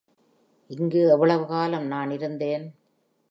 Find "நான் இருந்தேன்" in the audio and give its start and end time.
1.87-2.65